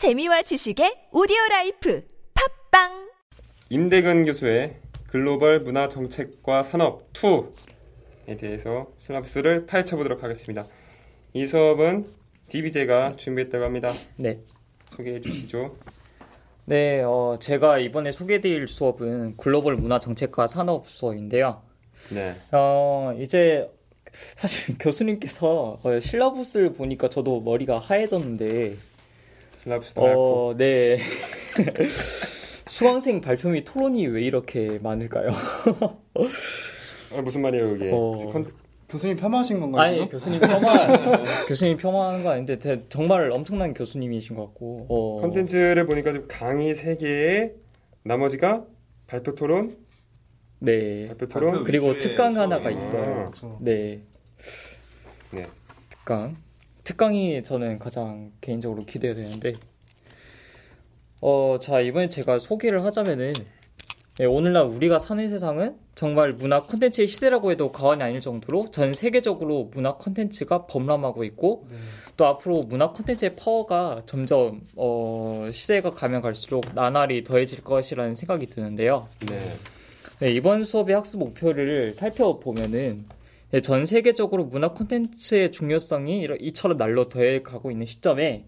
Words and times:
재미와 0.00 0.40
지식의 0.40 1.08
오디오 1.12 1.36
life 1.50 2.02
팟빵 2.70 3.10
임대근 3.68 4.24
교수의 4.24 4.76
글로벌 5.08 5.60
문화 5.60 5.90
정책과 5.90 6.62
산업 6.62 7.12
2에 7.12 8.38
대해서 8.38 8.90
syllabus를 8.96 9.66
파헤쳐 9.66 9.98
보도록 9.98 10.22
하겠습니다. 10.22 10.66
이 11.34 11.46
수업은 11.46 12.06
DBJ가 12.48 13.16
준비했다고 13.16 13.62
합니다. 13.62 13.92
네. 14.16 14.40
소개해 14.86 15.20
주시죠. 15.20 15.76
네, 16.64 17.02
어, 17.02 17.36
제가 17.38 17.76
이번에 17.76 18.10
소개해드릴 18.10 18.68
수업은 18.68 19.36
글로벌 19.36 19.76
문화 19.76 19.98
정책과 19.98 20.46
산업 20.46 20.88
수업인데요. 20.88 21.60
네. 22.14 22.36
어, 22.52 23.14
이제 23.20 23.70
사실 24.12 24.76
교수님께서 24.80 25.78
어, 25.82 26.00
syllabus를 26.00 26.72
보니까 26.72 27.10
저도 27.10 27.42
머리가 27.42 27.78
하얘졌는데, 27.78 28.76
syllabus도 29.62 30.00
어... 30.00 30.50
어, 30.50 30.56
네. 30.56 30.98
수강생 32.66 33.20
발표 33.20 33.50
및 33.50 33.64
토론이 33.64 34.06
왜 34.06 34.22
이렇게 34.22 34.78
많을까요? 34.78 35.30
아, 37.14 37.20
무슨 37.20 37.42
말이에요 37.42 37.76
이게? 37.76 37.90
어. 37.92 38.30
컨... 38.32 38.46
교수님 38.88 39.16
폄하하신 39.16 39.60
건가요? 39.60 39.82
아니, 39.82 39.94
지금? 39.96 40.08
교수님 40.08 40.40
폄하, 40.40 41.46
교수님 41.46 41.76
폄하하는 41.76 42.24
거 42.24 42.30
아닌데, 42.30 42.58
대- 42.58 42.82
정말 42.88 43.30
엄청난 43.30 43.72
교수님이신 43.72 44.34
것 44.34 44.46
같고, 44.46 44.86
어, 44.88 45.20
컨텐츠를 45.20 45.86
보니까 45.86 46.10
지금 46.10 46.26
강의 46.28 46.74
3개에 46.74 47.52
나머지가 48.02 48.64
발표 49.06 49.34
토론, 49.36 49.76
네. 50.58 51.04
발표 51.06 51.26
토론, 51.26 51.50
발표 51.50 51.64
그리고 51.64 51.98
특강 51.98 52.36
하나가. 52.36 52.68
있어요. 52.70 53.14
그렇죠. 53.14 53.58
네. 53.60 54.02
네. 55.30 55.46
특강. 55.88 56.36
특강이 56.90 57.44
저는 57.44 57.78
가장 57.78 58.32
개인적으로 58.40 58.84
기대되는데, 58.84 59.52
어, 61.22 61.56
자, 61.60 61.78
이번에 61.78 62.08
제가 62.08 62.40
소개를 62.40 62.82
하자면은, 62.84 63.32
네, 64.18 64.24
오늘날 64.26 64.64
우리가 64.64 64.98
사는 64.98 65.26
세상은 65.28 65.76
정말 65.94 66.32
문화 66.32 66.64
콘텐츠의 66.64 67.06
시대라고 67.06 67.52
해도 67.52 67.70
과언이 67.70 68.02
아닐 68.02 68.20
정도로 68.20 68.72
전 68.72 68.92
세계적으로 68.92 69.70
문화 69.72 69.94
콘텐츠가 69.94 70.66
범람하고 70.66 71.22
있고, 71.24 71.68
또 72.16 72.26
앞으로 72.26 72.64
문화 72.64 72.90
콘텐츠의 72.90 73.36
파워가 73.36 74.02
점점, 74.04 74.62
어, 74.74 75.48
시대가 75.52 75.94
가면 75.94 76.22
갈수록 76.22 76.64
나날이 76.74 77.22
더해질 77.22 77.62
것이라는 77.62 78.14
생각이 78.14 78.46
드는데요. 78.48 79.06
네. 79.28 79.52
네, 80.18 80.32
이번 80.32 80.64
수업의 80.64 80.96
학습 80.96 81.20
목표를 81.20 81.94
살펴보면은 81.94 83.04
네, 83.52 83.60
전 83.60 83.84
세계적으로 83.84 84.44
문화 84.44 84.68
콘텐츠의 84.68 85.50
중요성이 85.50 86.28
이처럼 86.40 86.76
날로 86.78 87.08
더해가고 87.08 87.70
있는 87.70 87.84
시점에 87.86 88.44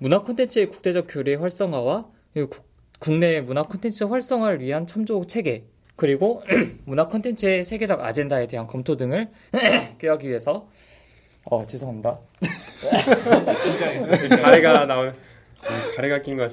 문화 0.00 0.22
콘텐츠의 0.22 0.66
국제적 0.70 1.06
교류의 1.08 1.36
활성화와 1.36 2.06
국- 2.48 2.64
국내 2.98 3.40
문화 3.40 3.64
콘텐츠 3.64 4.04
활성화를 4.04 4.60
위한 4.60 4.86
참조 4.86 5.26
체계 5.26 5.64
그리고 5.96 6.42
문화 6.86 7.06
콘텐츠의 7.06 7.64
세계적 7.64 8.00
아젠다에 8.00 8.46
대한 8.46 8.66
검토 8.66 8.96
등을 8.96 9.28
꾀하기 9.98 10.26
위해서 10.28 10.68
어 11.44 11.66
죄송합니다. 11.66 12.18
가래가 14.42 14.86
나올 14.86 15.14
가래가 15.96 16.22
낀 16.22 16.36
것 16.36 16.50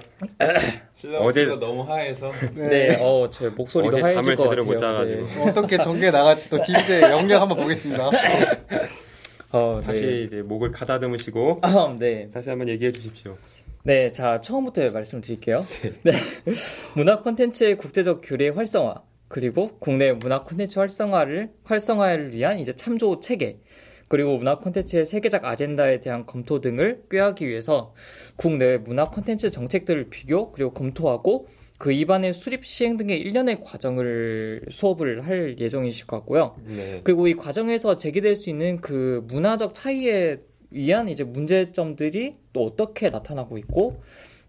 어제- 1.22 1.46
너무 1.46 1.82
하해서 1.84 2.32
네, 2.56 2.98
어제 3.02 3.50
목소리도 3.50 3.98
어제 3.98 4.02
하얘질 4.04 4.22
잠을 4.22 4.36
것 4.36 4.44
제대로. 4.46 4.66
못 4.66 4.78
자가지고. 4.78 5.28
네. 5.28 5.50
어떻게 5.50 5.78
전개 5.78 6.12
나갈지 6.12 6.50
또 6.50 6.62
DBJ 6.64 7.02
영역 7.04 7.42
한번 7.42 7.58
보겠습니다. 7.58 8.10
어, 9.52 9.82
다시 9.86 10.02
네. 10.06 10.22
이제 10.24 10.42
목을 10.42 10.72
가다듬으시고 10.72 11.60
아, 11.62 11.96
네. 11.98 12.30
다시 12.34 12.50
한번 12.50 12.68
얘기해 12.70 12.92
주십시오. 12.92 13.38
네, 13.84 14.12
자, 14.12 14.42
처음부터 14.42 14.90
말씀을 14.92 15.22
드릴게요. 15.22 15.66
네. 16.04 16.12
문화 16.96 17.22
콘텐츠의 17.22 17.78
국제적 17.78 18.22
교류의 18.26 18.52
활성화, 18.52 18.96
그리고 19.30 19.78
국내 19.80 20.12
문화 20.12 20.44
콘텐츠 20.44 20.78
활성화를, 20.80 21.52
활성화를 21.64 22.34
위한 22.34 22.60
이제 22.60 22.76
참조 22.76 23.22
체계, 23.22 23.60
그리고 24.08 24.38
문화 24.38 24.60
콘텐츠의 24.60 25.06
세계적 25.06 25.45
아젠다에 25.45 26.00
대한 26.00 26.26
검토 26.26 26.62
등을 26.62 27.04
꾀하기 27.10 27.48
위해서 27.48 27.94
국내 28.36 28.78
문화 28.78 29.10
콘텐츠 29.10 29.50
정책들을 29.50 30.10
비교, 30.10 30.52
그리고 30.52 30.72
검토하고 30.72 31.48
그 31.78 31.92
입안의 31.92 32.34
수립 32.34 32.66
시행 32.66 32.98
등의 32.98 33.20
일련의 33.20 33.62
과정을 33.62 34.66
수업을 34.70 35.26
할 35.28 35.60
예정이실 35.60 36.08
것 36.08 36.17
같고요. 36.17 36.56
네. 36.66 37.02
그리고 37.04 37.28
이 37.28 37.36
과정에서 37.36 37.98
제기될 37.98 38.36
수 38.36 38.50
있는 38.50 38.82
그 38.82 39.23
문화적 39.28 39.73
차이에 39.73 40.40
의한 40.72 41.08
이제 41.08 41.23
문제점들이 41.23 42.36
또 42.54 42.66
어떻게 42.66 43.10
나타나고 43.10 43.58
있고 43.60 44.02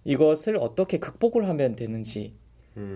이것을 0.04 0.56
어떻게 0.56 0.98
극복을 0.98 1.48
하면 1.48 1.76
되는지 1.76 2.34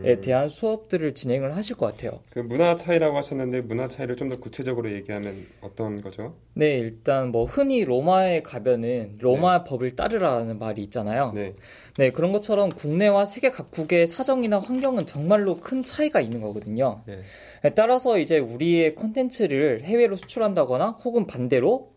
에 0.05 0.15
음. 0.15 0.21
대한 0.21 0.49
수업들을 0.49 1.15
진행을 1.15 1.57
하실 1.57 1.77
것 1.77 1.87
같아요. 1.87 2.21
그 2.31 2.39
문화 2.39 2.77
차이라고 2.77 3.17
하셨는데 3.17 3.63
문화 3.63 3.89
차이를 3.89 4.17
좀 4.17 4.29
더 4.29 4.39
구체적으로 4.39 4.91
얘기하면 4.93 5.47
어떤 5.61 6.01
거죠? 6.01 6.35
네, 6.55 6.79
일단 6.79 7.31
뭐 7.31 7.45
흔히 7.45 7.85
로마에 7.85 8.43
가면은 8.43 9.17
로마 9.21 9.65
법을 9.65 9.97
따르라는 9.97 10.59
말이 10.59 10.83
있잖아요. 10.83 11.33
네. 11.35 11.55
네, 11.99 12.11
그런 12.11 12.33
것처럼 12.33 12.71
국내와 12.71 13.25
세계 13.25 13.51
각국의 13.51 14.07
사정이나 14.07 14.59
환경은 14.59 15.05
정말로 15.07 15.59
큰 15.61 15.83
차이가 15.85 16.21
있는 16.21 16.41
거거든요. 16.41 17.03
네. 17.07 17.21
네, 17.63 17.71
따라서 17.75 18.19
이제 18.19 18.39
우리의 18.39 18.95
콘텐츠를 18.95 19.83
해외로 19.85 20.17
수출한다거나 20.17 20.99
혹은 21.05 21.27
반대로 21.27 21.93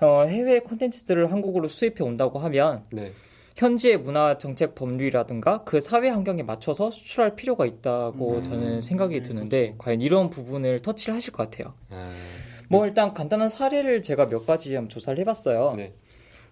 어, 0.00 0.24
해외 0.24 0.60
콘텐츠들을 0.60 1.30
한국으로 1.30 1.68
수입해 1.68 2.02
온다고 2.02 2.38
하면 2.38 2.84
네. 2.90 3.10
현지의 3.60 3.98
문화 3.98 4.38
정책 4.38 4.74
법률이라든가 4.74 5.64
그 5.64 5.82
사회 5.82 6.08
환경에 6.08 6.42
맞춰서 6.42 6.90
수출할 6.90 7.36
필요가 7.36 7.66
있다고 7.66 8.36
음, 8.36 8.42
저는 8.42 8.80
생각이 8.80 9.22
드는데 9.22 9.74
과연 9.76 10.00
이런 10.00 10.30
부분을 10.30 10.80
터치를 10.80 11.14
하실 11.14 11.34
것 11.34 11.50
같아요. 11.50 11.74
아, 11.90 12.10
뭐 12.70 12.86
일단 12.86 13.12
간단한 13.12 13.50
사례를 13.50 14.00
제가 14.00 14.30
몇 14.30 14.46
가지 14.46 14.74
한번 14.74 14.88
조사를 14.88 15.18
해봤어요. 15.18 15.74
네. 15.76 15.92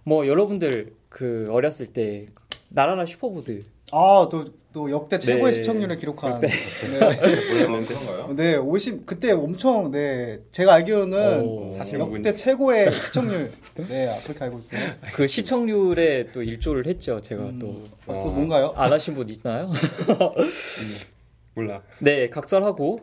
뭐 0.03 0.27
여러분들 0.27 0.93
그 1.09 1.49
어렸을 1.51 1.87
때 1.87 2.27
나라라 2.69 3.05
슈퍼보드 3.05 3.63
아, 3.91 4.27
또, 4.31 4.45
또 4.71 4.91
역대 4.91 5.17
최고의 5.17 5.45
네. 5.45 5.51
시청률을 5.53 5.97
기록한. 5.97 6.33
역대. 6.33 6.47
네. 6.47 7.17
그런가요? 7.65 8.33
네, 8.35 8.55
50, 8.55 9.05
그때 9.07 9.31
엄청, 9.31 9.89
네, 9.89 10.39
제가 10.51 10.75
알기로는 10.75 11.41
오. 11.41 11.71
사실 11.71 11.97
역대 11.97 12.09
모르겠네. 12.09 12.35
최고의 12.35 12.91
시청률. 13.01 13.51
네, 13.87 14.15
그렇게 14.23 14.43
알고 14.43 14.59
있고요. 14.59 14.79
그 15.13 15.27
시청률에 15.27 16.31
또 16.31 16.43
일조를 16.43 16.85
했죠. 16.85 17.19
제가 17.19 17.43
음, 17.45 17.59
또또 17.59 17.89
아. 18.07 18.13
뭔가요? 18.31 18.73
안 18.75 18.91
하신 18.93 19.15
분 19.15 19.27
있나요? 19.29 19.71
몰라. 21.55 21.81
네, 21.99 22.29
각설하고 22.29 23.01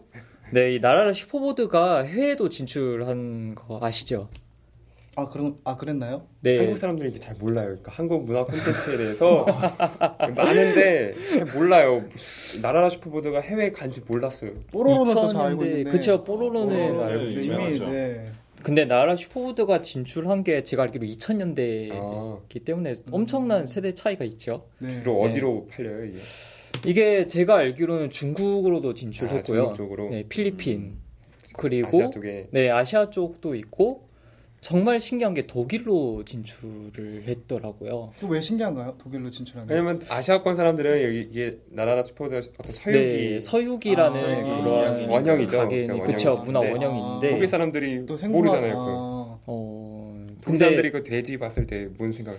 네, 0.53 0.77
이 0.77 0.78
나라라 0.81 1.12
슈퍼보드가 1.12 2.03
해외도 2.04 2.48
진출한 2.48 3.56
거 3.56 3.81
아시죠? 3.83 4.28
아, 5.19 5.25
그럼, 5.31 5.59
아, 5.65 5.78
그랬나요? 5.78 6.27
네. 6.41 6.59
한국 6.59 6.77
사람들이 6.77 7.09
이게 7.09 7.19
잘 7.19 7.37
몰라요. 7.37 7.65
그러니까 7.69 7.91
한국 7.93 8.25
문화 8.25 8.44
콘텐츠에 8.44 8.99
대해서 8.99 9.47
많은데 10.37 11.15
잘 11.31 11.47
몰라요. 11.56 12.04
나라라 12.60 12.91
슈퍼보드가 12.91 13.41
해외에 13.41 13.72
간지 13.72 14.03
몰랐어요. 14.06 14.53
뽀로로는 14.72 15.15
또잘 15.15 15.41
알고 15.41 15.62
2000년대 15.62 15.69
있는데. 15.71 15.91
그쵸 15.91 16.22
뽀로로는 16.22 17.00
알고 17.00 17.25
있죠. 17.31 17.53
유명하죠. 17.53 17.84
이미, 17.84 17.97
네. 17.97 18.25
근데 18.62 18.84
나라라 18.84 19.16
슈퍼보드가 19.16 19.81
진출한 19.81 20.44
게 20.44 20.62
제가 20.62 20.82
알기로 20.82 21.06
2000년대이기 21.06 21.93
아, 21.94 22.38
때문에 22.65 22.94
엄청난 23.10 23.66
세대 23.66 23.94
차이가 23.94 24.25
있죠. 24.27 24.66
네. 24.78 24.91
주로 24.91 25.15
네. 25.27 25.31
어디로 25.31 25.69
팔려요 25.71 26.04
이게? 26.04 26.19
이게 26.84 27.27
제가 27.27 27.56
알기로는 27.56 28.10
중국으로도 28.10 28.93
진출했고요. 28.93 29.38
아, 29.60 29.62
중국 29.62 29.77
쪽으로? 29.77 30.10
네, 30.10 30.25
필리핀 30.28 30.98
그리고 31.56 31.88
아시아 31.88 32.10
쪽에. 32.10 32.48
네 32.50 32.69
아시아 32.71 33.09
쪽도 33.09 33.54
있고 33.54 34.06
정말 34.66 34.99
신기한 34.99 35.32
게 35.32 35.47
독일로 35.47 36.25
진출을 36.25 37.22
했더라고요. 37.28 38.10
또 38.21 38.27
왜 38.27 38.41
신기한가요? 38.41 38.97
독일로 38.99 39.31
진출한 39.31 39.65
게? 39.65 39.75
왜냐면 39.75 40.00
아시아권 40.09 40.56
사람들은 40.56 41.04
여기 41.04 41.21
이게 41.21 41.59
나라라 41.71 42.03
슈퍼보드가 42.03 42.41
어떤 42.59 42.72
서유기 42.72 43.30
네, 43.34 43.39
서유기라는 43.41 44.21
아, 44.21 44.65
그런 44.65 45.09
원형이죠. 45.09 45.57
가게니 45.57 45.86
그러니까 45.86 46.07
그쵸. 46.09 46.42
문화 46.45 46.59
아, 46.59 46.63
원형인데 46.63 47.30
독일 47.30 47.47
사람들이 47.47 48.07
또 48.07 48.16
생소한- 48.16 48.30
모르잖아요. 48.33 48.72
그. 48.74 48.80
아, 48.80 49.39
어 49.47 50.27
독일 50.27 50.41
근데 50.41 50.59
사람들이 50.59 50.91
그 50.91 51.04
돼지 51.04 51.39
봤을 51.39 51.66
때 51.68 51.89
뭔 51.97 52.10
생각? 52.10 52.34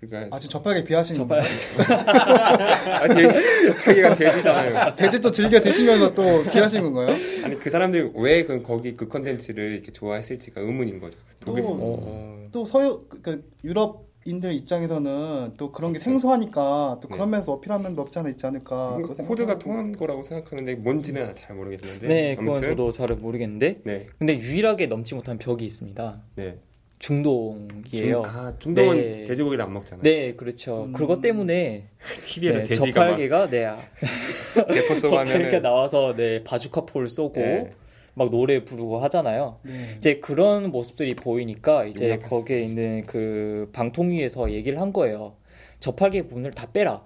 그러니까 0.00 0.34
아주 0.34 0.48
접하게 0.48 0.82
비하시는 0.84 1.18
접할- 1.18 1.40
건가요? 1.40 1.58
아, 3.02 3.08
돼지, 3.08 3.66
저파기가 3.66 4.14
돼지잖아요. 4.16 4.94
돼지 4.96 5.20
또 5.20 5.30
즐겨 5.30 5.60
드시면서 5.60 6.14
또 6.14 6.42
비하신 6.50 6.82
건가요? 6.82 7.16
아니 7.44 7.58
그 7.58 7.68
사람들이 7.70 8.10
왜 8.14 8.44
그 8.46 8.62
거기 8.62 8.96
그 8.96 9.08
컨텐츠를 9.08 9.72
이렇게 9.72 9.92
좋아했을지가 9.92 10.60
의문인 10.62 11.00
거죠. 11.00 11.18
독일 11.40 11.62
또-. 11.64 11.68
어, 11.70 11.76
어. 12.00 12.48
또 12.52 12.64
서유, 12.64 13.04
그 13.22 13.44
유럽 13.62 14.08
인들 14.26 14.52
입장에서는 14.52 15.54
또 15.56 15.72
그런 15.72 15.92
게 15.94 15.98
생소하니까 15.98 16.98
또 17.00 17.08
네. 17.08 17.14
그런 17.14 17.30
면에서 17.30 17.52
어필하는 17.52 17.82
면도 17.84 18.02
없지 18.02 18.18
않아 18.18 18.28
있지 18.30 18.44
않을까. 18.46 18.92
생각하고. 18.96 19.24
코드가 19.26 19.58
통한 19.58 19.92
거라고 19.96 20.22
생각하는데 20.22 20.74
뭔지는 20.76 21.34
잘 21.36 21.56
모르겠는데. 21.56 22.06
네, 22.08 22.36
그건 22.36 22.54
아무튼 22.56 22.70
저도 22.70 22.90
잘 22.92 23.08
모르겠는데 23.16 23.80
네, 23.84 24.06
근데 24.18 24.38
유일하게 24.38 24.86
넘지 24.88 25.14
못한 25.14 25.38
벽이 25.38 25.64
있습니다. 25.64 26.22
네. 26.36 26.58
중동이에요. 27.00 28.22
중, 28.22 28.24
아, 28.26 28.54
중동은 28.58 28.96
네. 28.96 29.24
돼지고기를 29.24 29.64
안 29.64 29.72
먹잖아요. 29.72 30.02
네, 30.02 30.34
그렇죠. 30.34 30.84
음. 30.84 30.92
그것 30.92 31.22
때문에 31.22 31.88
TV에서 32.26 32.58
네, 32.58 32.64
돼지가 32.64 32.86
저팔계가 32.92 33.48
네, 33.48 33.64
아, 33.64 33.78
대포 34.68 34.94
쏘고 34.94 35.08
저팔계가 35.08 35.34
하면은 35.38 35.62
나와서 35.62 36.14
네 36.14 36.44
바주카포를 36.44 37.08
쏘고 37.08 37.40
네. 37.40 37.72
막 38.12 38.30
노래 38.30 38.64
부르고 38.64 38.98
하잖아요. 38.98 39.60
네. 39.62 39.94
이제 39.96 40.20
그런 40.20 40.70
모습들이 40.70 41.16
보이니까 41.16 41.86
이제 41.86 42.10
용납할 42.10 42.24
수 42.24 42.30
거기에 42.30 42.60
있는 42.60 43.06
그 43.06 43.70
방통위에서 43.72 44.52
얘기를 44.52 44.78
한 44.78 44.92
거예요. 44.92 45.36
저팔계 45.80 46.22
부분을 46.28 46.50
다 46.50 46.66
빼라. 46.70 47.02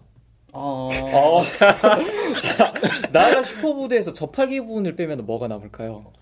아, 0.53 0.59
어. 0.59 1.43
자, 2.43 2.75
나라 3.13 3.45
슈퍼보드에서 3.45 4.13
저팔계 4.13 4.61
부분을 4.63 4.97
빼면 4.97 5.25
뭐가 5.25 5.47
남을까요? 5.47 6.13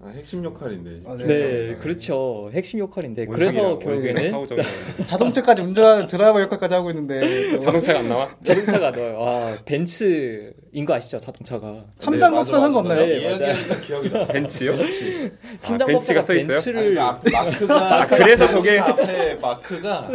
아, 0.00 0.08
핵심 0.14 0.44
역할인데. 0.44 1.02
아, 1.06 1.16
네. 1.16 1.26
네, 1.26 1.76
그렇죠. 1.80 2.50
핵심 2.52 2.78
역할인데 2.78 3.26
그래서 3.26 3.80
결국에는 3.80 4.32
자동차까지 5.06 5.62
운전하는 5.62 6.06
드라이버 6.06 6.40
역할까지 6.42 6.74
하고 6.74 6.90
있는데 6.90 7.50
또 7.50 7.58
자동차가 7.60 7.98
안 7.98 8.08
나와? 8.08 8.28
자동차가 8.44 8.92
넣어요. 8.92 9.18
아 9.20 9.56
벤츠 9.64 10.52
인거 10.72 10.94
아시죠? 10.94 11.18
자동차가. 11.20 11.84
삼장법사 11.96 12.62
한 12.62 12.72
거 12.72 12.80
없나요? 12.80 13.06
네, 13.06 13.18
이야기하니까 13.20 13.76
기억이 13.80 14.10
나. 14.10 14.24
벤츠요? 14.26 14.76
벤츠. 14.76 15.32
삼장법사가 15.58 16.20
벤츠가 16.20 16.22
써 16.22 16.34
있어요? 16.34 16.56
아니, 16.56 16.64
벤츠를 16.64 16.94
그 16.94 17.00
앞에 17.00 17.30
마크가 17.30 17.74
아, 18.02 18.06
그래서 18.06 18.48
저게- 18.48 18.78
앞에 18.78 19.34
마크가 19.36 20.10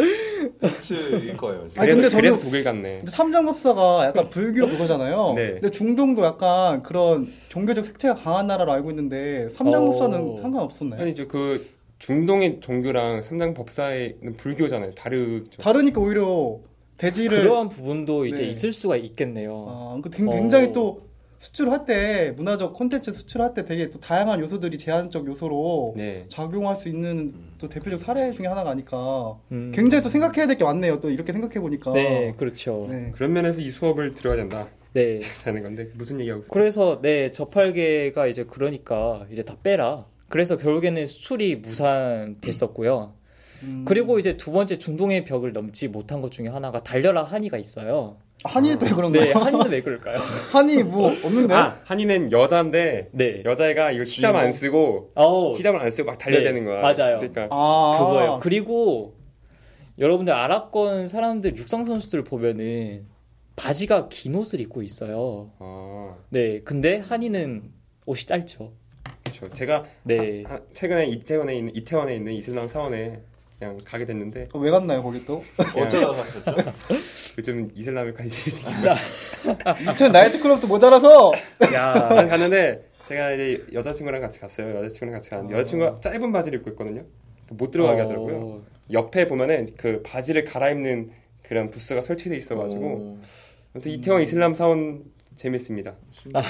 벤츠일 0.62 1.38
거예요. 1.38 1.68
지금. 1.68 1.82
아니, 1.82 1.92
그래서, 1.94 1.96
근데 1.96 2.08
저는- 2.10 2.22
그래서 2.22 2.40
독일 2.40 2.64
같네. 2.64 3.02
삼장법사가 3.08 4.06
약간 4.08 4.30
불교 4.30 4.68
그거잖아요. 4.68 5.34
네. 5.36 5.52
근데 5.54 5.72
중동도 5.72 6.24
약간 6.24 6.84
그런 6.84 7.28
종교적 7.50 7.86
색채가 7.86 8.16
강한 8.16 8.48
나라로 8.48 8.72
알고 8.72 8.90
있는데 8.92 9.50
삼장법사는 9.50 10.18
어. 10.20 10.38
상관없었나요? 10.42 11.02
아니죠. 11.02 11.28
그 11.28 11.60
중동의 12.00 12.60
종교랑 12.60 13.22
삼장 13.22 13.54
법사는 13.54 14.36
불교잖아요. 14.38 14.92
다르죠. 14.92 15.62
다르니까 15.62 16.02
오히려 16.02 16.60
대지를 16.98 17.42
그러한 17.44 17.69
부분도 17.69 18.25
이제 18.25 18.44
네. 18.44 18.50
있을 18.50 18.72
수가 18.72 18.95
있겠네요. 18.98 19.66
아, 19.68 20.00
그 20.01 20.10
굉- 20.10 20.30
굉장히 20.30 20.68
어. 20.68 20.72
또 20.72 21.01
수출할 21.40 21.86
때 21.86 22.34
문화적 22.38 22.74
콘텐츠 22.74 23.12
수출할 23.12 23.54
때 23.54 23.66
되게 23.66 23.90
또 23.90 24.00
다양한 24.00 24.40
요소들이 24.40 24.78
제한적 24.78 25.28
요소로 25.28 25.94
네. 25.98 26.25
작용할 26.30 26.75
수 26.78 26.88
있는 26.88 27.34
또 27.60 27.68
대표적 27.68 28.00
사례 28.00 28.31
중에 28.31 28.48
하나가 28.48 28.69
아니까 28.69 29.38
음. 29.51 29.72
굉장히 29.75 30.01
또 30.04 30.07
생각해야 30.10 30.48
될 30.48 30.57
게 30.57 30.63
많네요. 30.63 31.01
또 31.01 31.10
이렇게 31.10 31.34
생각해 31.34 31.60
보니까. 31.60 31.92
네, 31.92 32.34
그렇죠. 32.38 32.88
네. 32.90 33.12
그런 33.13 33.34
면에서 33.34 33.60
이 33.60 33.72
수업을 33.72 34.13
들어야 34.13 34.38
된다라는 34.38 34.69
네. 34.94 35.22
건데 35.46 35.89
무슨 35.96 36.19
얘기하고 36.22 36.42
있어요? 36.44 36.50
그래서 36.51 37.01
네 37.01 37.31
저팔계가 37.31 38.28
이제 38.28 38.46
그러니까 38.46 39.25
이제 39.30 39.44
다 39.44 39.57
빼라. 39.62 40.06
그래서 40.30 40.56
결국에는 40.56 41.06
수출이 41.06 41.57
무산됐었고요. 41.57 43.13
음. 43.63 43.86
그리고 43.88 44.19
이제 44.19 44.38
두 44.38 44.51
번째 44.51 44.77
중동의 44.77 45.25
벽을 45.25 45.54
넘지 45.54 45.88
못한 45.88 46.21
것 46.21 46.31
중에 46.31 46.48
하나가 46.48 46.83
달려라 46.83 47.24
한이가 47.24 47.57
있어요. 47.57 48.18
한일도 48.45 48.86
왜 48.88 48.92
그런가요? 48.92 49.24
네, 49.24 49.31
한이는 49.31 49.69
왜 49.71 49.81
그럴까요? 49.81 50.19
한이 50.51 50.83
뭐 50.83 51.07
없는데? 51.12 51.54
아 51.54 51.80
한이는 51.86 52.31
여자인데 52.33 53.10
네. 53.13 53.42
여자애가 53.45 53.92
이거 53.92 54.04
히잡 54.04 54.36
안 54.36 54.51
쓰고 54.51 55.12
어, 55.15 55.54
히잡을 55.56 55.80
안 55.80 55.89
쓰고 55.92 56.07
막 56.07 56.18
달려대는 56.18 56.65
네, 56.65 56.69
거야. 56.69 56.81
맞아요. 56.81 57.18
그러니까 57.19 57.48
아, 57.51 57.95
그거예요. 58.00 58.39
그리고 58.42 59.15
여러분들 59.98 60.33
아랍권 60.33 61.07
사람들 61.07 61.56
육상 61.56 61.86
선수들 61.86 62.24
보면은 62.25 63.06
바지가 63.56 64.10
긴 64.10 64.36
옷을 64.36 64.60
입고 64.60 64.81
있어요. 64.81 65.51
아 65.60 66.15
네, 66.30 66.60
근데 66.63 66.98
한이는 66.98 67.71
옷이 68.06 68.25
짧죠. 68.25 68.74
그렇죠. 69.24 69.50
제가 69.54 69.86
네. 70.04 70.44
하- 70.45 70.60
최근에 70.74 71.06
이태원에 71.07 71.56
있는 71.56 71.74
이태원에 71.75 72.15
있는 72.15 72.33
이슬람 72.33 72.68
사원에 72.68 73.21
그냥 73.63 73.80
가게 73.86 74.06
됐는데 74.06 74.50
왜 74.54 74.71
갔나요 74.71 75.01
거기 75.01 75.24
또? 75.25 75.42
어쩌다 75.75 76.13
가셨죠? 76.13 76.56
요즘 77.38 77.71
이슬람에 77.74 78.12
관심이 78.12 78.56
생겨. 78.56 78.94
인천 79.89 80.12
나이트클럽도 80.12 80.68
모자라서 80.68 81.31
야, 81.74 82.10
갔는데 82.27 82.89
제가 83.07 83.31
이제 83.31 83.65
여자친구랑 83.71 84.21
같이 84.21 84.39
갔어요. 84.39 84.75
여자친구랑 84.77 85.13
같이 85.13 85.30
갔는데 85.30 85.56
아. 85.56 85.60
여자친구가 85.60 86.01
짧은 86.01 86.31
바지를 86.33 86.60
입고 86.60 86.71
있거든요. 86.71 87.06
못 87.51 87.71
들어가게 87.71 88.01
어, 88.01 88.04
하더라고요. 88.04 88.62
옆에 88.92 89.27
보면은 89.27 89.68
그 89.77 90.01
바지를 90.04 90.44
갈아입는 90.44 91.12
그런 91.44 91.69
부스가 91.69 92.01
설치돼 92.01 92.36
있어가지고 92.36 92.86
오, 92.86 93.18
아무튼 93.74 93.92
이태원 93.92 94.21
이슬람 94.21 94.54
사원 94.54 95.06
재밌습니다. 95.36 95.95
신기하다. 96.12 96.48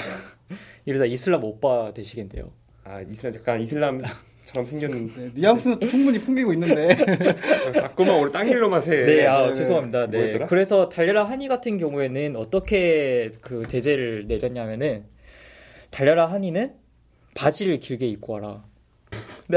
이러다 0.84 1.04
이슬람 1.06 1.44
오빠 1.44 1.92
되시겠네요. 1.94 2.50
아 2.84 3.00
이슬람 3.00 3.34
약간 3.36 3.60
이슬람 3.60 4.02
처럼 4.44 4.66
생겼는데 4.66 5.22
네, 5.22 5.30
뉘앙스는 5.34 5.80
또 5.80 5.88
충분히 5.88 6.18
풍기고 6.18 6.52
있는데 6.52 6.96
자꾸만 7.74 8.16
오늘 8.16 8.30
딴 8.30 8.46
길로만 8.46 8.82
새. 8.82 9.04
네, 9.04 9.26
아, 9.26 9.48
네, 9.48 9.54
죄송합니다. 9.54 10.08
네. 10.10 10.18
뭐였더라? 10.18 10.46
그래서 10.46 10.88
달려라 10.88 11.24
한이 11.24 11.48
같은 11.48 11.78
경우에는 11.78 12.36
어떻게 12.36 13.30
그 13.40 13.66
제재를 13.66 14.26
내렸냐면은 14.28 15.04
달려라 15.90 16.26
한이는 16.26 16.74
바지를 17.34 17.78
길게 17.78 18.06
입고 18.06 18.34
와라. 18.34 18.64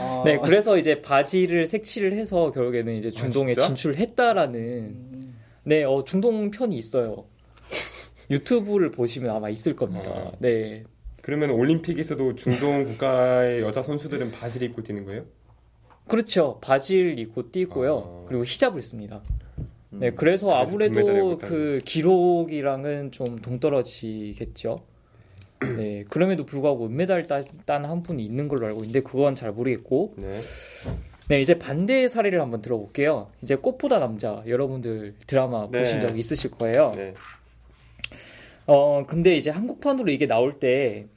아, 0.00 0.22
네, 0.24 0.38
그래서 0.42 0.76
이제 0.76 1.02
바지를 1.02 1.66
색칠을 1.66 2.12
해서 2.12 2.50
결국에는 2.50 2.94
이제 2.96 3.10
중동에 3.10 3.54
진짜? 3.54 3.66
진출했다라는 3.66 4.60
음, 4.60 5.38
네, 5.64 5.84
어, 5.84 6.04
중동 6.04 6.50
편이 6.50 6.76
있어요. 6.76 7.26
유튜브를 8.30 8.90
보시면 8.90 9.30
아마 9.34 9.48
있을 9.50 9.74
겁니다. 9.74 10.10
아. 10.14 10.32
네. 10.38 10.84
그러면 11.22 11.50
올림픽에서도 11.50 12.34
중동 12.36 12.84
국가의 12.84 13.60
여자 13.62 13.82
선수들은 13.82 14.32
바지를 14.32 14.68
입고 14.68 14.82
뛰는 14.82 15.04
거예요? 15.04 15.24
그렇죠. 16.08 16.58
바지를 16.60 17.18
입고 17.18 17.50
뛰고요. 17.52 18.22
아. 18.24 18.28
그리고 18.28 18.44
히잡을 18.44 18.82
씁니다. 18.82 19.22
네, 19.90 20.08
음. 20.08 20.14
그래서 20.16 20.46
그래서 20.46 20.54
아무래도 20.54 21.38
그 21.38 21.80
기록이랑은 21.84 23.12
좀 23.12 23.38
동떨어지겠죠. 23.40 24.82
네, 25.76 26.04
그럼에도 26.08 26.46
불구하고 26.46 26.86
은메달 26.86 27.26
딴 27.26 27.84
한 27.84 28.02
분이 28.02 28.24
있는 28.24 28.48
걸로 28.48 28.66
알고 28.66 28.80
있는데 28.80 29.00
그건 29.00 29.34
잘 29.34 29.52
모르겠고, 29.52 30.14
네. 30.16 30.40
네 31.28 31.40
이제 31.40 31.58
반대의 31.58 32.08
사례를 32.08 32.40
한번 32.40 32.62
들어볼게요. 32.62 33.30
이제 33.42 33.56
꽃보다 33.56 33.98
남자 33.98 34.42
여러분들 34.46 35.14
드라마 35.26 35.68
네. 35.70 35.80
보신 35.80 36.00
적 36.00 36.18
있으실 36.18 36.50
거예요. 36.50 36.92
네. 36.96 37.14
어 38.72 39.04
근데 39.04 39.36
이제 39.36 39.50
한국판으로 39.50 40.12
이게 40.12 40.28
나올 40.28 40.60
때 40.60 41.08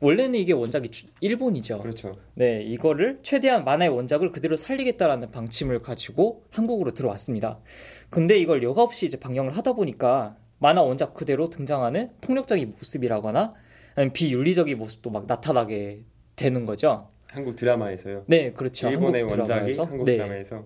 원래는 0.00 0.38
이게 0.38 0.54
원작이 0.54 0.88
주- 0.90 1.06
일본이죠. 1.20 1.80
그렇죠. 1.80 2.16
네, 2.34 2.62
이거를 2.62 3.18
최대한 3.22 3.64
만화의 3.64 3.90
원작을 3.90 4.30
그대로 4.30 4.56
살리겠다라는 4.56 5.30
방침을 5.30 5.80
가지고 5.80 6.44
한국으로 6.50 6.92
들어왔습니다. 6.94 7.60
근데 8.08 8.38
이걸 8.38 8.62
여과 8.62 8.82
없이 8.82 9.04
이제 9.04 9.18
방영을 9.20 9.54
하다 9.58 9.74
보니까 9.74 10.38
만화 10.58 10.80
원작 10.82 11.12
그대로 11.12 11.50
등장하는 11.50 12.12
폭력적인 12.22 12.76
모습이라거나 12.78 13.52
아니면 13.94 14.12
비윤리적인 14.14 14.78
모습도 14.78 15.10
막 15.10 15.26
나타나게 15.26 16.02
되는 16.34 16.64
거죠. 16.64 17.10
한국 17.28 17.56
드라마에서요. 17.56 18.24
네, 18.26 18.52
그렇죠. 18.52 18.88
일본의 18.88 19.24
원작이. 19.24 19.78
한국 19.78 20.04
네. 20.06 20.12
드라마에서 20.16 20.64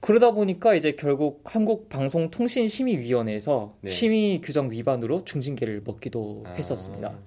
그러다 0.00 0.32
보니까 0.32 0.74
이제 0.74 0.92
결국 0.92 1.42
한국 1.44 1.88
방송통신심의위원회에서 1.88 3.76
네. 3.82 3.90
심의 3.90 4.40
규정 4.40 4.70
위반으로 4.70 5.24
중징계를 5.24 5.82
먹기도 5.84 6.44
아. 6.46 6.52
했었습니다. 6.52 7.18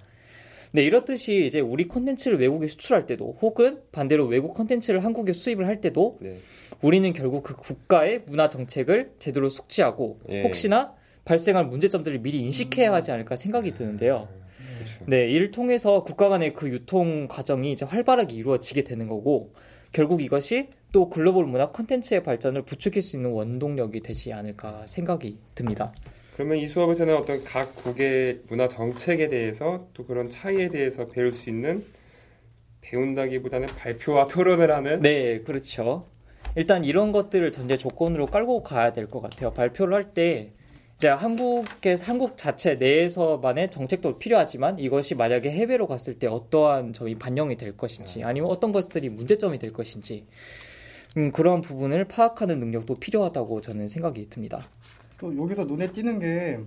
네, 0.72 0.82
이렇듯이 0.82 1.46
이제 1.46 1.60
우리 1.60 1.86
컨텐츠를 1.86 2.40
외국에 2.40 2.66
수출할 2.66 3.06
때도 3.06 3.36
혹은 3.40 3.80
반대로 3.92 4.26
외국 4.26 4.54
컨텐츠를 4.54 5.04
한국에 5.04 5.32
수입을 5.32 5.68
할 5.68 5.80
때도 5.80 6.18
네. 6.20 6.36
우리는 6.82 7.12
결국 7.12 7.44
그 7.44 7.54
국가의 7.54 8.22
문화 8.26 8.48
정책을 8.48 9.12
제대로 9.20 9.48
숙지하고 9.48 10.18
예. 10.30 10.42
혹시나 10.42 10.94
발생할 11.24 11.66
문제점들을 11.66 12.18
미리 12.22 12.40
인식해야 12.40 12.92
하지 12.92 13.12
않을까 13.12 13.36
생각이 13.36 13.72
드는데요. 13.72 14.26
그렇죠. 14.26 15.04
네, 15.06 15.30
이를 15.30 15.52
통해서 15.52 16.02
국가 16.02 16.28
간의 16.28 16.54
그 16.54 16.68
유통 16.68 17.28
과정이 17.28 17.70
이제 17.70 17.84
활발하게 17.84 18.34
이루어지게 18.34 18.82
되는 18.82 19.06
거고 19.06 19.52
결국 19.94 20.20
이것이 20.20 20.68
또 20.92 21.08
글로벌 21.08 21.46
문화 21.46 21.70
콘텐츠의 21.70 22.22
발전을 22.22 22.62
부추길 22.62 23.00
수 23.00 23.16
있는 23.16 23.30
원동력이 23.30 24.00
되지 24.00 24.32
않을까 24.32 24.86
생각이 24.86 25.38
듭니다. 25.54 25.92
그러면 26.34 26.58
이 26.58 26.66
수업에서는 26.66 27.16
어떤 27.16 27.44
각 27.44 27.74
국의 27.76 28.40
문화 28.48 28.68
정책에 28.68 29.28
대해서 29.28 29.86
또 29.94 30.04
그런 30.04 30.28
차이에 30.30 30.68
대해서 30.68 31.06
배울 31.06 31.32
수 31.32 31.48
있는 31.48 31.84
배운다기보다는 32.80 33.68
발표와 33.68 34.26
토론을 34.28 34.70
하는 34.72 35.00
네, 35.00 35.40
그렇죠. 35.40 36.06
일단 36.56 36.84
이런 36.84 37.12
것들을 37.12 37.50
전제 37.52 37.76
조건으로 37.76 38.26
깔고 38.26 38.62
가야 38.64 38.92
될 38.92 39.06
것 39.08 39.20
같아요. 39.20 39.52
발표를 39.52 39.94
할 39.94 40.12
때 40.12 40.52
이제 40.96 41.08
한국의 41.08 41.96
한국 41.96 42.38
자체 42.38 42.76
내에서만의 42.76 43.70
정책도 43.70 44.18
필요하지만 44.18 44.78
이것이 44.78 45.14
만약에 45.14 45.50
해외로 45.50 45.86
갔을 45.86 46.18
때 46.18 46.26
어떠한 46.26 46.92
점이 46.92 47.16
반영이 47.16 47.56
될 47.56 47.76
것인지 47.76 48.22
아니면 48.22 48.50
어떤 48.50 48.72
것들이 48.72 49.08
문제점이 49.10 49.58
될 49.58 49.72
것인지 49.72 50.24
음, 51.16 51.30
그런 51.30 51.60
부분을 51.60 52.06
파악하는 52.06 52.58
능력도 52.58 52.94
필요하다고 52.94 53.60
저는 53.60 53.88
생각이 53.88 54.28
듭니다. 54.30 54.68
또 55.18 55.36
여기서 55.36 55.64
눈에 55.64 55.90
띄는 55.92 56.18
게 56.18 56.58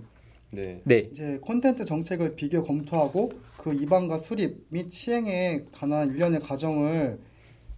네. 0.50 0.80
네, 0.84 1.08
이제 1.10 1.38
콘텐츠 1.42 1.84
정책을 1.84 2.34
비교 2.34 2.62
검토하고 2.62 3.32
그 3.58 3.74
입안과 3.74 4.18
수립 4.20 4.64
및 4.70 4.90
시행에 4.90 5.64
관한 5.72 6.10
일련의 6.10 6.40
과정을 6.40 7.18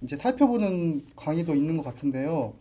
이제 0.02 0.16
살펴보는 0.16 1.00
강의도 1.16 1.54
있는 1.54 1.76
것 1.76 1.83
같은데요. 1.85 2.54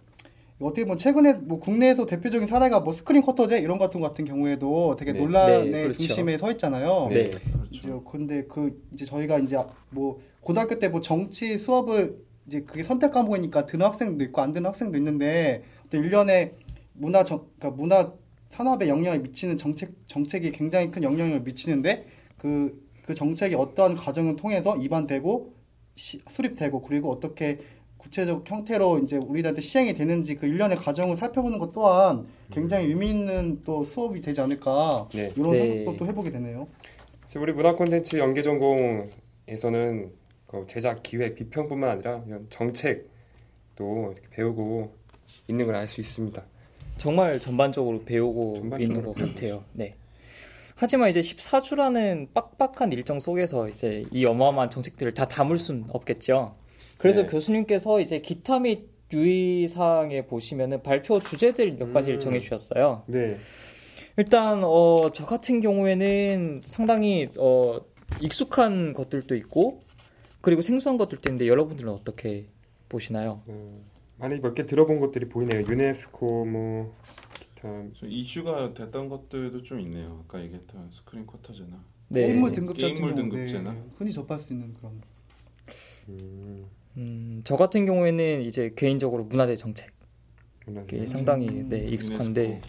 어떻게 0.62 0.84
보면 0.84 0.98
최근에 0.98 1.34
뭐 1.34 1.60
국내에서 1.60 2.06
대표적인 2.06 2.48
사례가 2.48 2.82
뭐 2.82 2.92
스크린 2.94 3.22
커터제 3.22 3.60
이런 3.60 3.80
같은 3.80 4.02
같은 4.02 4.26
경우에도 4.26 4.96
되게 4.98 5.14
네. 5.14 5.20
논란의 5.20 5.70
네, 5.72 5.82
그렇죠. 5.84 5.98
중심에 6.00 6.38
서 6.38 6.52
있잖아요. 6.52 7.08
네. 7.10 7.30
이제 7.30 7.40
그렇죠. 7.88 8.04
근데 8.04 8.44
그 8.46 8.82
이제 8.94 9.06
저희가 9.06 9.40
이제 9.40 9.58
뭐 9.90 10.20
고등학교 10.42 10.78
때 10.80 10.90
뭐 10.90 11.02
정치 11.02 11.58
수업을 11.58 12.18
이제 12.48 12.62
그게 12.62 12.84
선택 12.84 13.12
과목이니까 13.12 13.66
드는 13.68 13.86
학생도 13.86 14.24
있고 14.26 14.42
안 14.42 14.52
드는 14.54 14.68
학생도 14.70 14.98
있는데 14.98 15.64
또 15.90 15.98
일련의 15.98 16.54
문화 16.94 17.24
정 17.24 17.46
그러니까 17.58 17.82
문화 17.82 18.14
산업에 18.50 18.90
영향을 18.90 19.20
미치는 19.20 19.58
정책 19.58 19.92
정책이 20.08 20.52
굉장히 20.52 20.92
큰 20.92 21.04
영향을 21.04 21.42
미치는데 21.42 22.08
그그 22.38 23.14
정책이 23.16 23.56
어떠한 23.56 23.96
과정을 23.96 24.36
통해서 24.36 24.76
입안되고 24.76 25.54
시- 25.96 26.22
수립되고 26.30 26.82
그리고 26.82 27.12
어떻게 27.12 27.60
구체적 28.00 28.50
형태로 28.50 29.00
이제 29.00 29.18
우리들한테 29.18 29.62
시행이 29.62 29.94
되는지 29.94 30.36
그 30.36 30.48
일련의 30.48 30.78
과정을 30.78 31.18
살펴보는 31.18 31.60
것 31.60 31.72
또한 31.74 32.26
굉장히 32.52 32.88
의미 32.88 33.10
있는 33.12 33.62
또 33.64 33.84
수업이 33.86 34.22
되지 34.22 34.42
않을까 34.42 35.08
네. 35.14 35.32
이런 35.36 35.52
네. 35.52 35.60
생각도 35.60 35.98
또 35.98 36.06
해보게 36.08 36.32
되네요. 36.32 36.68
그래서 37.22 37.40
우리 37.40 37.54
문화 37.54 37.76
콘텐츠 37.76 38.18
연계 38.18 38.42
전공에서는 38.42 40.12
그 40.48 40.66
제작, 40.68 41.04
기획, 41.04 41.36
비평뿐만 41.36 41.90
아니라 41.90 42.24
이런 42.26 42.48
정책도 42.50 44.14
이렇게 44.14 44.30
배우고 44.32 44.92
있는 45.48 45.66
걸 45.68 45.76
알 45.76 45.88
수 45.88 46.02
있습니다. 46.02 46.42
정말 46.98 47.40
전반적으로 47.40 48.04
배우고 48.04 48.56
전반적으로 48.56 48.84
있는 48.84 49.04
것 49.04 49.16
같아요. 49.16 49.64
네. 49.74 49.96
하지만 50.76 51.10
이제 51.10 51.20
14주라는 51.20 52.34
빡빡한 52.34 52.92
일정 52.94 53.20
속에서 53.20 53.68
이제 53.68 54.06
이 54.12 54.26
어마어마한 54.26 54.70
정책들을 54.70 55.14
다 55.14 55.28
담을 55.28 55.60
순 55.60 55.86
없겠죠. 55.90 56.56
그래서 57.00 57.22
네. 57.22 57.28
교수님께서 57.28 58.00
이제 58.02 58.20
기타 58.20 58.60
및 58.60 58.90
유의사항에 59.12 60.28
보시면은 60.28 60.84
발표 60.84 61.20
주제들 61.20 61.78
몇 61.78 61.92
가지를 61.92 62.18
음. 62.18 62.20
정해 62.20 62.40
주셨어요. 62.40 63.04
네. 63.08 63.38
일단 64.18 64.62
어, 64.64 65.10
저 65.12 65.26
같은 65.26 65.62
경우에는 65.62 66.62
상당히 66.66 67.30
어, 67.40 67.80
익숙한 68.22 68.94
것들도 68.94 69.34
있고 69.38 69.82
그리고 70.42 70.62
생소한 70.62 70.98
것들도 70.98 71.28
있는데 71.30 71.48
여러분들은 71.48 71.92
어떻게 71.92 72.48
보시나요? 72.90 73.42
어, 73.48 73.82
많이 74.18 74.38
몇 74.40 74.54
개 74.54 74.66
들어본 74.66 75.00
것들이 75.00 75.30
보이네요. 75.30 75.62
유네스코 75.62 76.46
뭐 76.46 76.94
기타 77.34 77.70
좀 77.94 78.10
이슈가 78.12 78.74
됐던 78.74 79.08
것들도 79.08 79.64
좀 79.64 79.80
있네요. 79.80 80.24
아까 80.26 80.42
얘기했던 80.44 80.90
스크린 80.92 81.26
쿼터제나 81.26 81.82
네. 82.10 82.28
게임물 82.28 82.52
등급제 82.52 82.94
등급제나? 82.94 83.72
네, 83.74 83.84
흔히 83.98 84.12
접할 84.12 84.38
수 84.40 84.52
있는 84.52 84.74
그런 84.74 85.02
음, 86.10 86.66
음, 87.00 87.42
저 87.44 87.56
같은 87.56 87.86
경우에는 87.86 88.42
이제 88.42 88.72
개인적으로 88.76 89.24
문화재 89.24 89.56
정책. 89.56 89.92
이게 90.68 91.06
상당히 91.08 91.48
음, 91.48 91.70
네, 91.70 91.80
익숙한데 91.88 92.62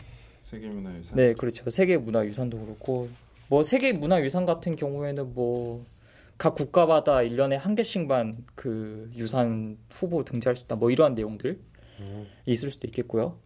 세계문화유산. 0.42 1.16
네 1.16 1.34
그렇죠 1.34 1.68
세계 1.68 1.98
문화유산도 1.98 2.58
그렇고 2.58 3.10
뭐 3.48 3.62
세계 3.62 3.92
문화유산 3.92 4.46
같은 4.46 4.74
경우에는 4.76 5.34
뭐 5.34 5.84
각 6.40 6.54
국가마다 6.54 7.16
1년에 7.16 7.56
한 7.58 7.74
개씩만 7.74 8.46
그 8.54 9.10
유산 9.14 9.76
후보 9.90 10.24
등재할 10.24 10.56
수 10.56 10.64
있다 10.64 10.74
뭐 10.76 10.90
이러한 10.90 11.14
내용들 11.14 11.60
음, 12.00 12.26
있을 12.46 12.70
수도 12.72 12.86
있겠고요. 12.86 13.36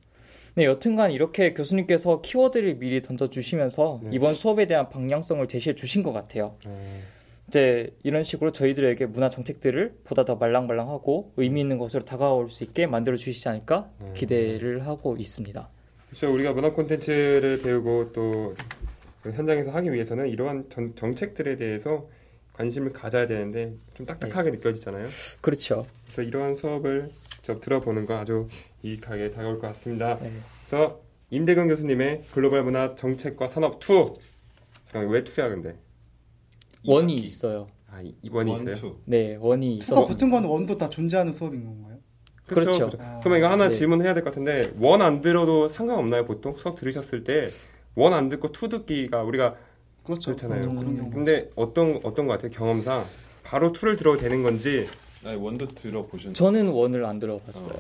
네, 0.55 0.63
여튼간 0.63 1.11
이렇게 1.11 1.55
교수님께서 1.55 2.21
키워드를 2.21 2.77
미리 2.77 3.03
던져주시면서 3.03 4.01
네. 4.05 4.11
이번 4.13 4.37
수업에 4.37 4.69
대한 4.69 4.89
방향성을 4.91 5.45
제시해 5.49 5.75
주신 5.75 6.05
것 6.05 6.13
같아요. 6.13 6.57
어, 6.65 7.03
이제 7.49 7.95
이런 8.03 8.23
식으로 8.23 8.53
저희들에게 8.53 9.07
문화 9.07 9.29
정책들을 9.29 9.99
보다 10.05 10.25
더 10.25 10.37
말랑말랑하고 10.37 11.35
의미 11.37 11.61
있는 11.61 11.79
것으로 11.79 12.05
다가올 12.05 12.49
수 12.51 12.65
있게 12.65 12.87
만들어 12.87 13.17
주시지 13.17 13.49
않을까 13.49 13.91
음. 14.01 14.13
기대를 14.15 14.87
하고 14.87 15.17
있습니다. 15.17 15.69
그렇죠. 16.09 16.33
우리가 16.33 16.53
문화 16.53 16.73
콘텐츠를 16.73 17.61
배우고 17.63 18.13
또그 18.13 19.33
현장에서 19.33 19.71
하기 19.73 19.93
위해서는 19.93 20.29
이러한 20.29 20.67
전- 20.71 20.95
정책들에 20.97 21.57
대해서 21.57 22.09
관심을 22.55 22.93
가져야 22.93 23.27
되는데 23.27 23.75
좀 23.95 24.07
딱딱하게 24.07 24.51
느껴지잖아요. 24.53 25.07
그렇죠. 25.41 25.87
그래서 26.05 26.23
이러한 26.23 26.55
수업을 26.55 27.09
직접 27.31 27.61
들어보는 27.61 28.07
거 28.07 28.17
아주 28.17 28.49
유익하게 28.85 29.33
다가올 29.33 29.59
것 29.59 29.67
같습니다. 29.69 30.19
네. 30.21 30.33
그래서 30.67 31.01
임대근 31.31 31.69
교수님의 31.69 32.25
글로벌 32.33 32.63
문화 32.63 32.95
정책과 32.95 33.49
산업 33.49 33.83
2. 33.83 33.87
잠깐 34.93 35.11
왜 35.11 35.25
2야 35.25 35.49
근데? 35.49 35.75
one이 36.87 37.13
이학기. 37.15 37.27
있어요. 37.27 37.67
아, 37.91 38.01
이- 38.03 38.15
이번이 38.23 38.51
one, 38.51 38.61
있어요. 38.61 38.75
Two. 38.75 38.97
네, 39.05 39.37
one이 39.41 39.77
있었습니다. 39.77 40.07
붙은 40.13 40.31
건 40.31 40.45
one도 40.45 40.77
다 40.79 40.89
존재하는 40.91 41.33
수업인 41.33 41.65
건가요? 41.65 41.99
그렇죠. 42.47 42.91
아. 42.99 43.19
그러면 43.21 43.39
이거 43.39 43.49
하나 43.49 43.69
네. 43.69 43.75
질문해야 43.75 44.13
될 44.15 44.23
것 44.23 44.31
같은데 44.31 44.73
one 44.79 45.01
안 45.01 45.21
들어도 45.23 45.69
상관없나요? 45.69 46.25
보통 46.27 46.57
수업 46.57 46.77
들으셨을 46.77 47.25
때 47.25 47.49
one 47.97 48.13
안 48.13 48.29
듣고 48.29 48.51
two 48.53 48.69
듣기가 48.69 49.23
우리가 49.23 49.57
그렇죠. 50.03 50.33
그렇잖아요. 50.33 50.63
경우. 50.63 51.11
근데 51.11 51.51
어떤 51.55 52.01
어떤 52.05 52.27
것 52.27 52.35
같아요? 52.35 52.51
경험상 52.51 53.05
바로 53.45 53.73
two를 53.73 53.97
들어도 53.97 54.19
되는 54.19 54.43
건지 54.43 54.87
아니 55.25 55.37
one도 55.41 55.69
들어보셨나요? 55.69 56.35
저는 56.35 56.69
one을 56.69 57.05
안 57.07 57.19
들어봤어요. 57.19 57.77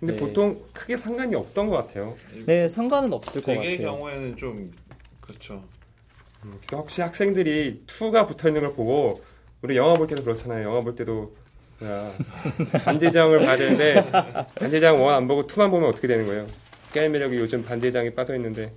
근데 0.00 0.14
네. 0.14 0.20
보통 0.20 0.62
크게 0.72 0.96
상관이 0.96 1.34
없던 1.34 1.68
것 1.68 1.76
같아요. 1.76 2.16
네, 2.46 2.68
상관은 2.68 3.12
없을 3.12 3.42
것 3.42 3.52
대개 3.54 3.76
같아요. 3.76 3.96
경우에는 3.96 4.36
좀 4.36 4.72
그렇죠. 5.20 5.62
음, 6.44 6.58
그래서 6.66 6.76
혹시 6.76 7.00
학생들이 7.02 7.84
two가 7.86 8.26
붙어 8.26 8.48
있는 8.48 8.60
걸 8.62 8.72
보고 8.74 9.22
우리 9.62 9.76
영화 9.76 9.94
볼 9.94 10.06
때도 10.06 10.22
그렇잖아요. 10.24 10.66
영화 10.68 10.80
볼 10.80 10.94
때도 10.94 11.32
반지장을 12.84 13.38
봐야 13.40 13.56
되는데 13.56 14.10
반지장 14.54 15.02
원 15.02 15.14
안 15.14 15.26
보고 15.28 15.46
투만 15.46 15.70
보면 15.70 15.88
어떻게 15.88 16.06
되는 16.08 16.26
거예요? 16.26 16.46
게임 16.92 17.12
매력이 17.12 17.36
요즘 17.36 17.64
반지장에 17.64 18.10
빠져 18.10 18.34
있는데 18.36 18.72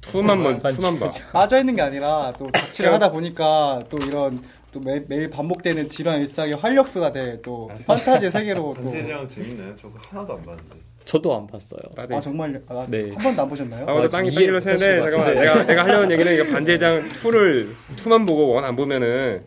투만 0.00 0.42
먼 0.42 0.58
투만 0.60 0.98
봐. 1.00 1.10
빠져 1.32 1.58
있는 1.58 1.74
게 1.74 1.82
아니라 1.82 2.32
또 2.38 2.50
자취를 2.52 2.92
하다 2.92 3.10
보니까 3.10 3.82
또 3.90 3.98
이런 3.98 4.40
또 4.72 4.80
매, 4.80 5.02
매일 5.06 5.30
반복되는 5.30 5.88
지루한 5.88 6.20
일상의 6.22 6.54
활력소가 6.56 7.12
돼 7.12 7.38
또. 7.42 7.70
판타지의 7.86 8.30
세계로 8.30 8.74
또. 8.76 8.82
반지장 8.90 9.28
재밌네. 9.28 9.74
저거 9.80 9.94
하나도 9.98 10.34
안 10.34 10.42
봤는데. 10.42 10.76
저도 11.04 11.36
안 11.36 11.46
봤어요. 11.46 11.80
아 11.96 12.18
있어. 12.18 12.20
정말 12.30 12.60
아, 12.68 12.84
네. 12.88 13.10
한 13.12 13.22
번도 13.22 13.42
안 13.42 13.48
보셨나요? 13.48 13.82
아, 13.88 13.94
근데 13.94 14.06
아, 14.06 14.08
빵이 14.08 14.34
빵이로 14.34 14.60
것 14.60 15.00
잠깐만. 15.02 15.34
내가 15.34 15.64
내가 15.66 15.84
하려는 15.84 16.10
얘기는 16.10 16.34
이거 16.34 16.44
반지장 16.52 17.08
투를 17.10 17.74
투만 17.96 18.26
보고 18.26 18.48
원 18.48 18.64
안 18.64 18.74
보면은 18.74 19.42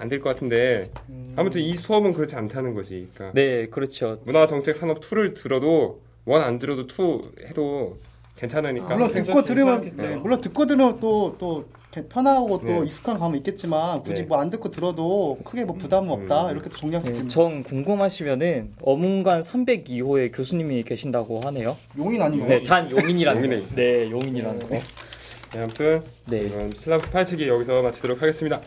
안 0.00 0.08
될 0.08 0.20
것 0.20 0.30
같은데 0.30 0.90
음, 1.08 1.34
아무튼 1.36 1.60
이 1.60 1.74
수업은 1.76 2.12
그렇지 2.12 2.34
않다는 2.36 2.74
거지. 2.74 3.08
그러니까 3.14 3.32
네, 3.34 3.66
그렇죠. 3.68 4.20
문화 4.24 4.46
정책 4.46 4.76
산업 4.76 5.00
two를 5.00 5.34
들어도 5.34 6.00
one 6.24 6.42
안 6.42 6.58
들어도 6.58 6.86
two 6.86 7.22
해도 7.46 7.96
괜찮으니까. 8.38 8.86
물론 8.94 9.08
괜찮- 9.08 9.24
듣고 9.24 9.44
들으면 9.44 9.80
괜찮겠죠. 9.80 10.06
네, 10.08 10.16
물론 10.16 10.40
듣고 10.40 10.66
들으면 10.66 11.00
또 11.00 11.34
또 11.38 11.64
편하고 12.08 12.58
또 12.60 12.66
네. 12.66 12.84
익숙한 12.86 13.18
감은 13.18 13.38
있겠지만 13.38 14.02
굳이 14.02 14.22
네. 14.22 14.28
뭐안 14.28 14.50
듣고 14.50 14.70
들어도 14.70 15.38
크게 15.42 15.64
뭐 15.64 15.74
부담은 15.76 16.10
없다 16.10 16.46
음. 16.46 16.50
이렇게 16.52 16.68
또 16.68 16.76
정리할 16.76 17.02
수 17.02 17.08
네, 17.10 17.16
있는 17.16 17.28
정 17.28 17.62
궁금하시면은 17.64 18.74
어문관 18.82 19.40
302호에 19.40 20.30
교수님이 20.32 20.82
계신다고 20.84 21.40
하네요. 21.40 21.76
용인 21.96 22.20
아니고 22.22 22.46
네, 22.46 22.62
단 22.62 22.88
용인이라는 22.90 23.40
용인에 23.42 23.56
거. 23.56 23.60
있어요. 23.66 23.76
네, 23.76 24.10
용인이라는 24.10 24.68
거. 24.68 24.74
네, 24.76 25.60
아무튼 25.60 26.02
네. 26.26 26.42
이번 26.42 26.72
syllabus 26.74 27.10
파헤치기 27.10 27.48
여기서 27.48 27.80
마치도록 27.82 28.20
하겠습니다. 28.20 28.60